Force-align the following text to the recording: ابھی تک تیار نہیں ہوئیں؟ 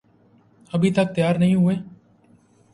ابھی 0.71 0.91
تک 0.91 1.13
تیار 1.15 1.35
نہیں 1.35 1.55
ہوئیں؟ 1.55 1.81